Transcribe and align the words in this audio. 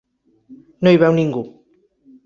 No 0.87 0.95
hi 0.95 0.99
veu 1.05 1.15
ningú. 1.21 1.47